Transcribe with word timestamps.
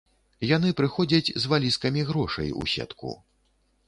Яны 0.51 0.69
прыходзяць 0.79 1.33
з 1.43 1.51
валізкамі 1.51 2.01
грошай 2.09 2.49
у 2.63 2.65
сетку. 2.73 3.13